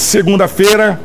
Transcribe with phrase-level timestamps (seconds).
[0.00, 0.98] Segunda-feira,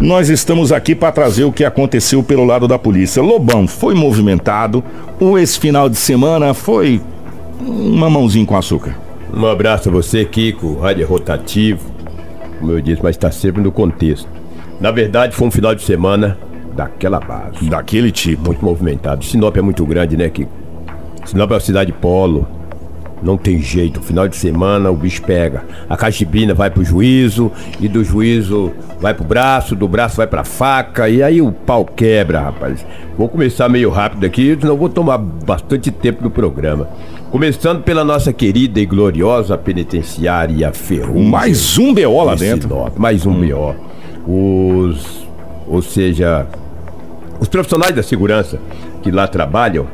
[0.00, 3.22] nós estamos aqui para trazer o que aconteceu pelo lado da polícia.
[3.22, 4.82] Lobão foi movimentado.
[5.20, 6.98] O esse final de semana foi
[7.60, 8.96] um mamãozinho com açúcar.
[9.32, 11.90] Um abraço a você, Kiko, rádio rotativo.
[12.58, 14.26] Como eu disse, mas está sempre no contexto.
[14.80, 16.36] Na verdade, foi um final de semana
[16.74, 17.68] daquela base.
[17.68, 18.46] Daquele tipo.
[18.46, 19.24] Muito movimentado.
[19.26, 20.50] Sinop é muito grande, né, Kiko?
[21.26, 22.48] Sinop é uma cidade polo.
[23.22, 25.64] Não tem jeito, final de semana o bicho pega.
[25.88, 30.44] A cachibina vai pro juízo, e do juízo vai pro braço, do braço vai pra
[30.44, 32.84] faca, e aí o pau quebra, rapaz.
[33.16, 36.88] Vou começar meio rápido aqui, senão vou tomar bastante tempo do programa.
[37.30, 41.28] Começando pela nossa querida e gloriosa penitenciária Ferrugem.
[41.28, 42.68] Mais um BO lá dentro.
[42.68, 43.74] Sinop, mais um BO.
[44.26, 45.26] Os.
[45.66, 46.46] Ou seja,
[47.38, 48.58] os profissionais da segurança
[49.02, 49.86] que lá trabalham,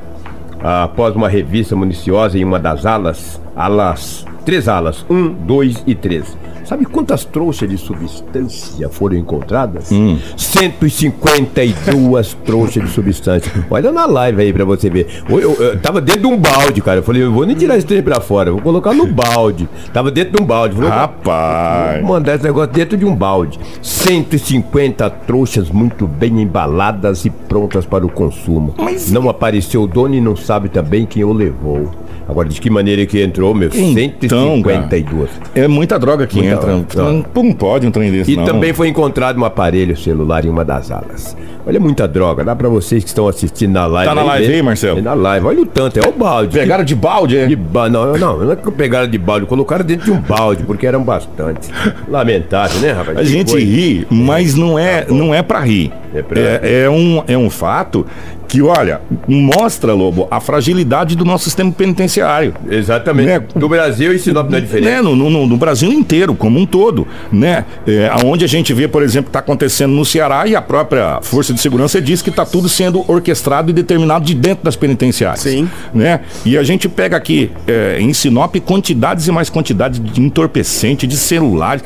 [0.65, 6.37] após uma revista municiosa em uma das alas, alas, três alas, um, dois e três.
[6.65, 9.91] Sabe quantas trouxas de substância foram encontradas?
[9.93, 10.19] Hum.
[10.37, 13.53] 152 trouxas de substância.
[13.71, 15.23] Olha na live aí pra você ver.
[15.29, 16.99] Eu, eu- eu tava dentro de um balde, cara.
[17.01, 19.69] Eu falei, eu vou nem tirar esse trem pra fora, vou colocar no balde.
[19.93, 20.75] Tava dentro de um balde.
[20.75, 22.01] Falei, Rapaz.
[22.01, 23.59] Vou mandar esse negócio dentro de um balde.
[23.83, 28.75] 150 trouxas muito bem embaladas e prontas para o consumo.
[28.79, 31.91] Mas- Não apareceu o dono e não sabe também quem o levou.
[32.29, 33.69] Agora, de que maneira que entrou, meu?
[33.69, 35.29] Então, 152.
[35.55, 36.67] É muita droga que Muita entra.
[36.83, 37.13] droga.
[37.13, 38.45] Não, não pode um trem desse, E não.
[38.45, 41.37] também foi encontrado um aparelho celular em uma das alas.
[41.67, 42.45] Olha muita droga.
[42.45, 44.09] Dá pra vocês que estão assistindo na live.
[44.09, 44.55] Tá na live ver.
[44.55, 44.99] aí, Marcelo?
[44.99, 45.47] É na live.
[45.47, 45.99] Olha o tanto.
[45.99, 46.53] É o balde.
[46.59, 47.47] Pegaram de balde, é?
[47.47, 47.89] De ba...
[47.89, 51.03] Não, não, não é que pegaram de balde, colocaram dentro de um balde, porque eram
[51.03, 51.71] bastante.
[52.09, 53.17] Lamentável, né, rapaz?
[53.19, 53.67] A Que gente coisa.
[53.67, 55.91] ri, mas não é, não é para rir.
[56.15, 58.07] É pra- É, é um, é um fato
[58.55, 62.55] que, olha, mostra, Lobo, a fragilidade do nosso sistema penitenciário.
[62.71, 63.27] Exatamente.
[63.27, 63.43] Né?
[63.57, 64.85] Do Brasil e Sinop não é diferente.
[64.87, 67.65] Né, no, no- no Brasil inteiro, como um todo, né?
[67.87, 71.53] É, aonde a gente vê, por exemplo, está acontecendo no Ceará e a própria Força
[71.53, 75.41] de Segurança diz que está tudo sendo orquestrado e determinado de dentro das penitenciárias.
[75.41, 75.69] Sim.
[75.93, 76.21] Né?
[76.45, 81.17] E a gente pega aqui é, em Sinop quantidades e mais quantidades de entorpecente, de
[81.17, 81.83] celulares,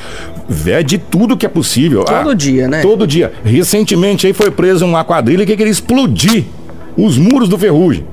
[0.46, 2.04] vé, de tudo que é possível.
[2.04, 2.82] Todo dia, né?
[2.82, 3.32] Todo dia.
[3.42, 6.44] Recentemente aí foi preso uma quadrilha que queria explodir
[6.98, 8.04] os muros do Ferrugem.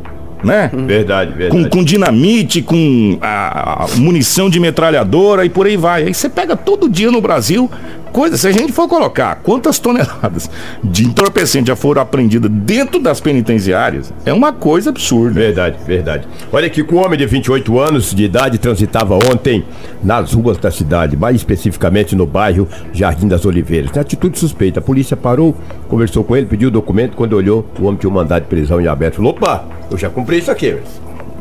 [0.44, 0.70] Né?
[0.72, 1.70] Verdade, com, verdade.
[1.70, 6.04] com dinamite, com a, a munição de metralhadora e por aí vai.
[6.04, 7.70] Aí você pega todo dia no Brasil
[8.16, 8.38] coisa.
[8.38, 10.50] Se a gente for colocar quantas toneladas
[10.82, 15.38] de entorpecente já foram apreendidas dentro das penitenciárias, é uma coisa absurda.
[15.38, 16.26] Verdade, verdade.
[16.50, 19.66] Olha aqui, um homem de 28 anos de idade transitava ontem
[20.02, 23.92] nas ruas da cidade, mais especificamente no bairro Jardim das Oliveiras.
[23.92, 24.80] Tem atitude suspeita.
[24.80, 25.54] A polícia parou,
[25.90, 27.18] conversou com ele, pediu o documento.
[27.18, 29.16] Quando olhou, o homem tinha um mandado de prisão em aberto.
[29.16, 30.78] Falou: opa, eu já cumpri isso aqui.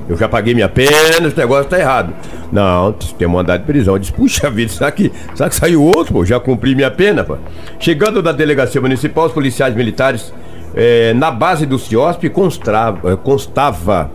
[0.09, 2.13] Eu já paguei minha pena, esse negócio tá errado.
[2.53, 3.95] Não, tem mandado de prisão.
[3.95, 6.25] Eu disse, puxa vida, será que, será que saiu outro, pô?
[6.25, 7.39] Já cumpri minha pena, pô.
[7.79, 10.33] Chegando da delegacia municipal, os policiais militares,
[10.75, 14.11] eh, na base do CIOSP, constava, eh, constava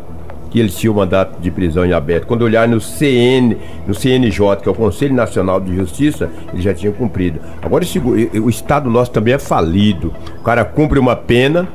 [0.49, 2.25] que eles tinham mandato de prisão em aberto.
[2.25, 3.57] Quando olhar no CN,
[3.87, 7.39] no CNJ, que é o Conselho Nacional de Justiça, eles já tinham cumprido.
[7.61, 10.13] Agora esse o Estado nosso também é falido.
[10.39, 11.67] O cara cumpre uma pena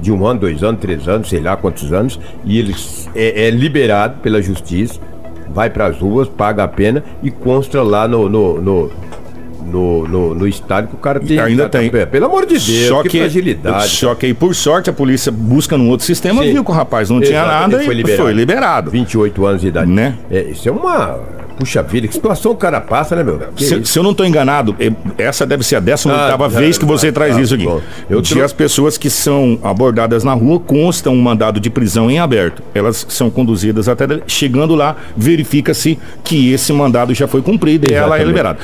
[0.00, 2.74] de um ano, dois anos, três anos, sei lá quantos anos, e ele
[3.14, 5.00] é, é liberado pela justiça,
[5.48, 8.90] vai para as ruas, paga a pena e consta lá no, no, no,
[9.70, 11.38] no, no- no estado que o cara tem.
[11.38, 11.90] Ainda tá- tem.
[11.90, 13.88] tá- Pelo amor de Deus, Só que, que, fragilidade.
[13.88, 16.52] só que aí, por sorte, a polícia busca num outro sistema, Sim.
[16.52, 18.90] viu que o rapaz não tinha Exato, nada ele e foi liberado.
[18.90, 19.90] 28 anos de idade.
[19.90, 20.14] Né?
[20.30, 21.18] É, isso é uma.
[21.58, 23.40] Puxa vida, que situação o cara passa, né, meu?
[23.56, 26.84] Se, se eu não estou enganado, eh, essa deve ser a 18 Ah, vez que
[26.84, 27.64] você ah, traz ah, isso aqui.
[27.64, 27.80] bom.
[28.10, 32.10] Eu de tro- as pessoas que são abordadas na rua constam um mandado de prisão
[32.10, 32.62] em aberto.
[32.74, 38.00] Elas são conduzidas até chegando lá, verifica-se que esse mandado já foi cumprido e ela
[38.00, 38.26] é Exatamente.
[38.26, 38.58] liberada.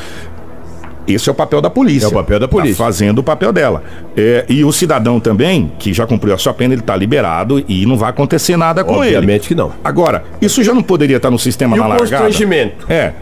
[1.07, 2.07] Esse é o papel da polícia.
[2.07, 2.77] É o papel da polícia.
[2.77, 3.83] Tá fazendo o papel dela.
[4.17, 7.85] É, e o cidadão também, que já cumpriu a sua pena, ele está liberado e
[7.87, 9.17] não vai acontecer nada com ele.
[9.17, 9.73] Obviamente que não.
[9.83, 12.11] Agora, isso já não poderia estar no sistema E na o largada?
[12.25, 12.87] constrangimento?
[12.91, 13.13] É.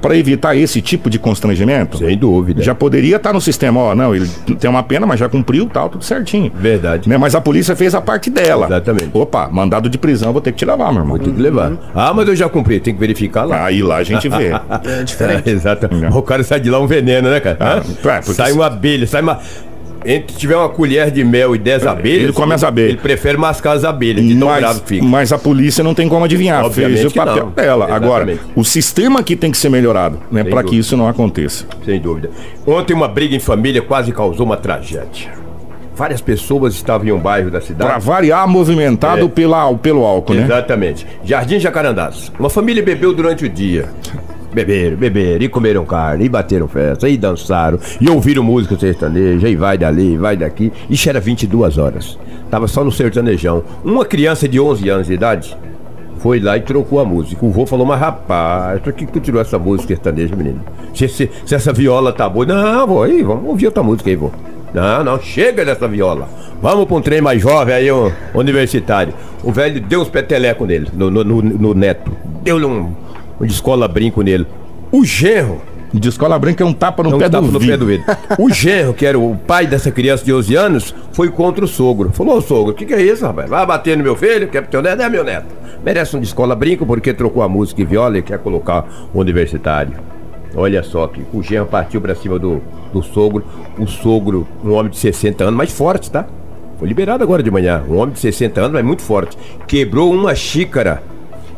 [0.00, 2.62] Para evitar esse tipo de constrangimento, Sem dúvida.
[2.62, 4.28] já poderia estar no sistema, ó, não, ele
[4.58, 6.50] tem uma pena, mas já cumpriu, tal, tudo certinho.
[6.54, 7.08] Verdade.
[7.08, 7.16] Né?
[7.18, 8.66] Mas a polícia fez a parte dela.
[8.66, 9.10] Exatamente.
[9.12, 11.18] Opa, mandado de prisão, vou ter que te levar, meu irmão.
[11.18, 11.72] Tem que levar.
[11.94, 13.64] Ah, mas eu já cumpri, tem que verificar lá.
[13.66, 14.52] Aí lá a gente vê.
[14.84, 15.48] É diferente.
[15.50, 15.88] Exato.
[16.12, 17.56] O cara sai de lá um veneno, né, cara?
[17.60, 19.40] Ah, é, porque sai uma abelha, sai uma.
[20.04, 22.22] Entre tiver uma colher de mel e 10 abelhas.
[22.24, 22.90] ele come as abelhas.
[22.90, 25.04] Ele prefere mascar as abelhas, de Mas, que fica.
[25.04, 27.84] mas a polícia não tem como adivinhar, Obviamente fez o que papel dela.
[27.84, 28.58] Agora, Exatamente.
[28.58, 31.66] o sistema aqui tem que ser melhorado, né, para que isso não aconteça.
[31.84, 32.30] Sem dúvida.
[32.66, 35.30] Ontem uma briga em família quase causou uma tragédia.
[35.94, 38.04] Várias pessoas estavam em um bairro da Para cidade.
[38.04, 39.28] variar, movimentado É.
[39.28, 40.42] pela, pelo álcool, né?
[40.42, 41.06] Exatamente.
[41.22, 42.32] Jardim Jacarandás.
[42.40, 43.88] Uma família bebeu durante o dia.
[44.52, 49.56] Beberam, beberam, e comeram carne, e bateram festa, e dançaram, e ouviram música sertaneja, e
[49.56, 50.70] vai dali, vai daqui.
[50.90, 52.18] Isso era 22 horas.
[52.50, 53.64] Tava só no sertanejão.
[53.82, 55.56] Uma criança de 11 anos de idade
[56.18, 57.44] foi lá e trocou a música.
[57.44, 60.60] O vô falou, mas rapaz, por que, tu tirou essa música sertaneja, menino?
[60.94, 62.46] Se, se, se, essa viola tá boa.
[62.46, 64.30] Não, vô, aí, vamos ouvir outra música aí, vô.
[64.72, 66.28] Não, não, chega dessa viola.
[66.62, 69.12] Vamos pra um trem mais jovem aí, um universitário.
[69.42, 72.12] O velho deu uns petelecos nele, no, no, no, no neto.
[72.42, 72.92] Deu-lhe um,
[73.40, 74.46] um de escola brinco nele.
[74.90, 75.60] O genro
[75.92, 77.86] de escola branca é um tapa no, é um pé, tapa do no pé do
[77.86, 78.04] vidro.
[78.38, 82.10] O genro, que era o pai dessa criança de 11 anos, foi contra o sogro.
[82.12, 83.48] Falou, sogro, o que, que, é isso, rapaz?
[83.48, 85.46] Vai bater no meu filho, que é teu neto, é meu neto.
[85.84, 89.18] Merece um de escola brinco porque trocou a música e viola e quer colocar um
[89.18, 89.92] universitário.
[90.54, 92.62] Olha só que o genro partiu pra cima do,
[92.92, 93.44] do sogro.
[93.78, 96.26] O sogro, um homem de 60 anos, mais forte, tá?
[96.78, 97.82] Foi liberado agora de manhã.
[97.88, 99.36] Um homem de 60 anos, mas muito forte.
[99.66, 101.02] Quebrou uma xícara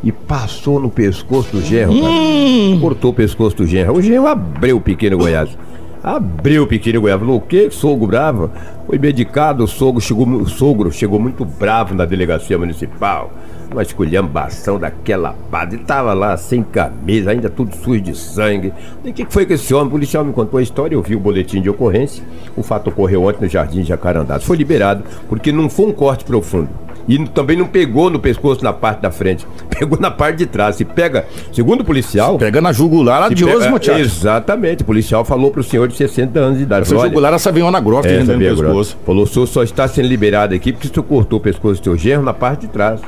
[0.04, 2.78] e passou no pescoço do genro, hum.
[2.78, 3.94] Cortou o pescoço do genro.
[3.94, 5.56] O genro abriu o pequeno Goiás.
[6.02, 7.18] Abriu o pequeno Goiás.
[7.18, 7.70] Falou, o que?
[7.70, 8.50] Sogro bravo?
[8.86, 13.32] Foi medicado, o sogro chegou, o sogro chegou muito bravo na delegacia municipal.
[13.72, 15.34] Uma esculhambação daquela.
[15.72, 18.74] Ele tava lá sem camisa, ainda tudo sujo de sangue.
[19.02, 19.88] E o que foi que esse homem?
[19.88, 22.22] O policial me contou a história, eu vi o boletim de ocorrência.
[22.54, 24.38] O fato ocorreu ontem no Jardim Jacarandá.
[24.38, 26.83] Foi liberado porque não foi um corte profundo.
[27.06, 29.46] E também não pegou no pescoço na parte da frente,
[29.78, 30.76] pegou na parte de trás.
[30.76, 32.38] Se pega, segundo o policial.
[32.38, 34.00] Pega na jugular de osmo, Thiago.
[34.00, 34.82] Exatamente.
[34.82, 36.82] O policial falou pro senhor de 60 anos de idade.
[36.82, 38.96] Essa falou, jugular, essa veio na grossa é, no pescoço.
[39.04, 41.84] Falou, o senhor só está sendo liberado aqui porque o senhor cortou o pescoço do
[41.84, 43.00] seu genro na parte de trás.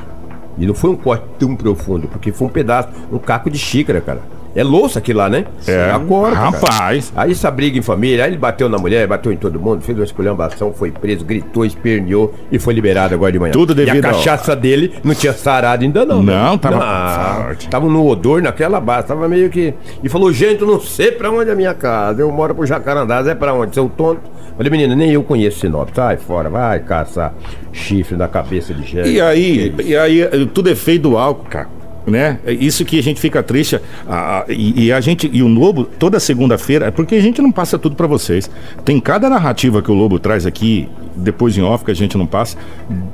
[0.57, 4.01] E não foi um corte tão profundo, porque foi um pedaço, um caco de xícara,
[4.01, 4.36] cara.
[4.57, 5.45] É louça aqui lá, né?
[5.67, 5.91] É.
[5.91, 6.35] Acorda.
[6.35, 7.11] Rapaz.
[7.11, 7.27] Cara.
[7.27, 9.95] Aí essa briga em família, aí ele bateu na mulher, bateu em todo mundo, fez
[9.95, 13.51] uma esculhambação, foi preso, gritou, esperneou e foi liberado agora de manhã.
[13.51, 14.57] Tudo devido E a cachaça ao...
[14.57, 16.23] dele não tinha sarado ainda não.
[16.23, 16.33] Né?
[16.33, 16.57] Não, né?
[16.57, 17.69] tava não, forte.
[17.69, 19.75] Tava no odor naquela base, tava meio que...
[20.03, 22.65] E falou, gente, eu não sei pra onde é a minha casa, eu moro pro
[22.65, 23.75] Jacarandás, é pra onde?
[23.75, 24.21] Seu tonto.
[24.57, 25.89] Falei, menina, nem eu conheço Sinop.
[25.93, 27.31] Sai fora, vai caçar
[27.71, 29.07] chifre na cabeça de gente.
[29.07, 31.76] E aí, e aí, tudo é feio do álcool, cara
[32.07, 32.39] né?
[32.45, 33.79] É isso que a gente fica triste.
[34.07, 37.41] A, a, e, e, a gente e o Lobo toda segunda-feira, é porque a gente
[37.41, 38.49] não passa tudo para vocês.
[38.85, 40.87] Tem cada narrativa que o Lobo traz aqui,
[41.17, 42.57] depois em off que a gente não passa,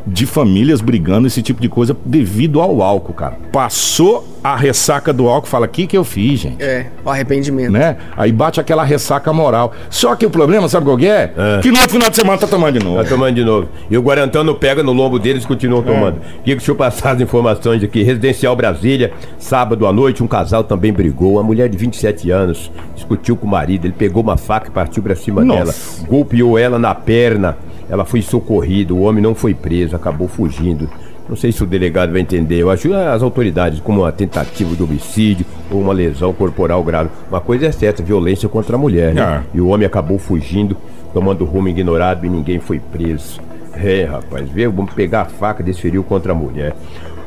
[0.06, 3.38] de famílias brigando esse tipo de coisa devido ao álcool, cara.
[3.52, 7.72] Passou a ressaca do álcool, fala: "Que que eu fiz, gente?" É, o arrependimento.
[7.72, 7.98] Né?
[8.16, 9.74] Aí bate aquela ressaca moral.
[9.90, 11.32] Só que o problema, sabe qual é?
[11.36, 11.60] é.
[11.62, 13.02] Que no final de semana tá tomando de novo.
[13.02, 13.70] Tá tomando de novo.
[13.90, 15.86] E o Guarantão não pega no lombo deles e continuam é.
[15.86, 16.18] tomando.
[16.18, 16.46] É.
[16.46, 18.04] Deixa eu passar as informações aqui.
[18.04, 21.34] Residencial Brasil Brasília, sábado à noite, um casal também brigou.
[21.34, 23.86] Uma mulher de 27 anos discutiu com o marido.
[23.86, 25.60] Ele pegou uma faca e partiu para cima Nossa.
[25.60, 26.10] dela.
[26.10, 27.58] Golpeou ela na perna.
[27.90, 28.94] Ela foi socorrida.
[28.94, 30.90] O homem não foi preso, acabou fugindo.
[31.28, 32.58] Não sei se o delegado vai entender.
[32.58, 37.10] Eu acho as autoridades como uma tentativa de homicídio ou uma lesão corporal grave.
[37.30, 39.22] Uma coisa é certa, violência contra a mulher, né?
[39.22, 39.44] Ah.
[39.54, 40.76] E o homem acabou fugindo,
[41.14, 43.40] tomando rumo ignorado e ninguém foi preso.
[43.76, 46.76] É, rapaz, veio, vamos pegar a faca e desferiu contra a mulher.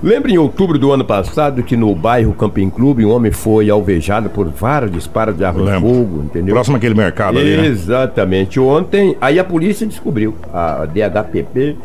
[0.03, 4.29] Lembra em outubro do ano passado que no bairro Camping Clube um homem foi alvejado
[4.29, 6.55] por vários disparos de arma de fogo, entendeu?
[6.55, 7.67] Próximo àquele mercado ali, né?
[7.67, 8.61] Exatamente.
[8.61, 11.77] Ontem, aí a polícia descobriu, a DHPP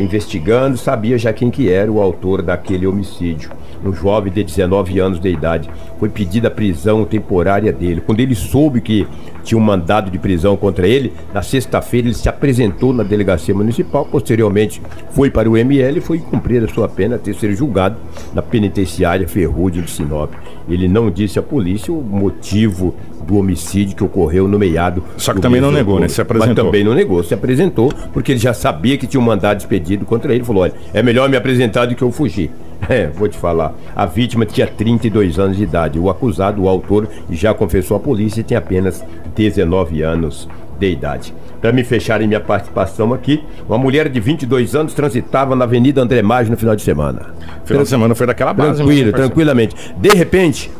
[0.00, 3.50] investigando, sabia já quem que era o autor daquele homicídio.
[3.84, 5.68] Um jovem de 19 anos de idade.
[5.98, 8.00] Foi pedida a prisão temporária dele.
[8.00, 9.06] Quando ele soube que
[9.42, 14.06] tinha um mandado de prisão contra ele, na sexta-feira ele se apresentou na delegacia municipal,
[14.06, 17.96] posteriormente foi para o ML e foi cumprir a sua pena até ser julgado
[18.32, 20.32] na penitenciária Ferrugem de Sinop.
[20.68, 22.94] Ele não disse à polícia o motivo
[23.24, 25.02] do homicídio que ocorreu no meado.
[25.16, 26.08] Só que também não negou, né?
[26.08, 26.64] Se apresentou.
[26.64, 30.04] Mas também não negou, se apresentou, porque ele já sabia que tinha um mandado expedido
[30.04, 30.44] contra ele.
[30.44, 32.50] Falou: olha, é melhor me apresentar do que eu fugir.
[32.86, 33.72] É, vou te falar.
[33.96, 35.98] A vítima tinha 32 anos de idade.
[35.98, 39.02] O acusado, o autor, já confessou à polícia e tem apenas
[39.34, 40.46] 19 anos
[40.78, 41.34] de idade.
[41.62, 46.20] Para me fecharem minha participação aqui, uma mulher de 22 anos transitava na Avenida André
[46.20, 47.34] Maggi no final de semana.
[47.64, 48.82] Final de semana foi daquela base.
[48.82, 49.74] Tranquilo, tranquilamente.
[49.96, 50.70] De repente,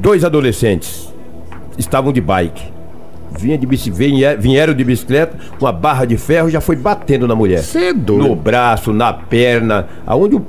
[0.00, 1.07] dois adolescentes
[1.78, 2.62] estavam de bike.
[3.38, 3.66] Vinha de
[4.38, 7.60] vieram de bicicleta, uma barra de ferro já foi batendo na mulher.
[7.60, 8.16] Cedo.
[8.16, 10.46] No braço, na perna, aonde o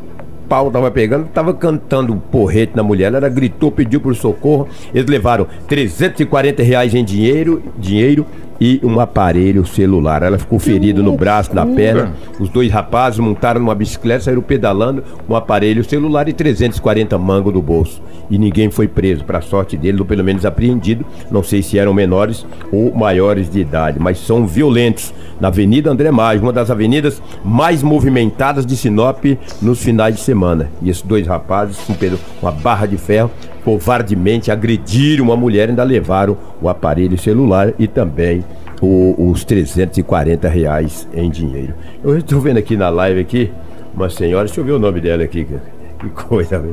[0.47, 3.13] pau tava pegando, tava cantando um porrete na mulher.
[3.13, 4.67] Ela gritou, pediu por socorro.
[4.93, 8.25] Eles levaram 340 reais em dinheiro, dinheiro
[8.59, 10.23] e um aparelho celular.
[10.23, 12.13] Ela ficou ferida no braço, na perna.
[12.39, 17.53] Os dois rapazes montaram numa bicicleta, saíram pedalando com um aparelho celular e 340 mangos
[17.53, 18.01] no bolso.
[18.29, 21.05] E ninguém foi preso, para sorte dele, ou pelo menos apreendido.
[21.31, 25.13] Não sei se eram menores ou maiores de idade, mas são violentos.
[25.39, 29.23] Na Avenida André Maggi, uma das avenidas mais movimentadas de Sinop
[29.61, 30.69] nos finais de semana.
[30.81, 31.95] E esses dois rapazes, com
[32.41, 33.31] uma barra de ferro,
[33.63, 38.43] covardemente agrediram uma mulher, ainda levaram o aparelho celular e também
[38.81, 41.73] o, os 340 reais em dinheiro.
[42.03, 43.51] Eu estou vendo aqui na live aqui
[43.93, 46.63] uma senhora, deixa eu ver o nome dela aqui, que coisa,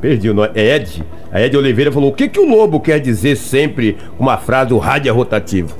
[0.00, 1.02] perdi o nome, é Ed.
[1.30, 4.74] A Ed Oliveira falou: o que, que o lobo quer dizer sempre com uma frase,
[4.74, 5.76] o rádio é rotativo?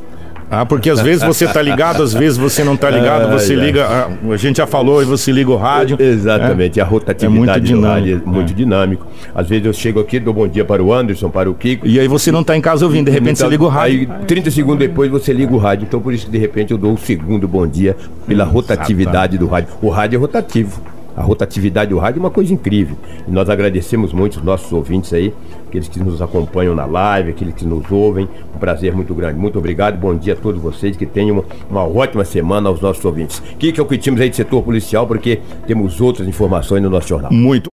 [0.54, 3.86] Ah, porque às vezes você tá ligado, às vezes você não tá ligado, você liga,
[3.86, 5.96] a, a gente já falou e você liga o rádio.
[5.98, 8.54] Exatamente, é, a rotatividade é muito dinâmico, é muito é.
[8.54, 9.06] dinâmico.
[9.34, 11.86] Às vezes eu chego aqui, dou bom dia para o Anderson, para o Kiko.
[11.86, 14.00] E aí você não tá em casa ouvindo, de repente tá, você liga o rádio.
[14.00, 15.86] Aí 30 segundos depois você liga o rádio.
[15.88, 19.46] Então por isso que de repente eu dou o segundo bom dia pela rotatividade do
[19.46, 19.72] rádio.
[19.80, 20.82] O rádio é rotativo.
[21.16, 22.96] A rotatividade do rádio é uma coisa incrível.
[23.26, 25.32] E nós agradecemos muito os nossos ouvintes aí,
[25.66, 28.28] aqueles que nos acompanham na live, aqueles que nos ouvem.
[28.54, 29.38] Um prazer muito grande.
[29.38, 29.98] Muito obrigado.
[29.98, 30.96] Bom dia a todos vocês.
[30.96, 33.42] Que tenham uma, ótima semana aos nossos ouvintes.
[33.58, 36.90] Que que é o que tínhamos aí de setor policial, porque temos outras informações no
[36.90, 37.32] nosso jornal.
[37.32, 37.70] Muito